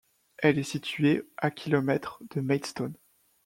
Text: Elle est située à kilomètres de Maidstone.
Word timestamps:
Elle 0.39 0.57
est 0.57 0.63
située 0.63 1.21
à 1.37 1.51
kilomètres 1.51 2.23
de 2.33 2.41
Maidstone. 2.41 2.97